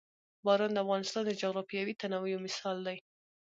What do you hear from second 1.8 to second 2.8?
تنوع یو مثال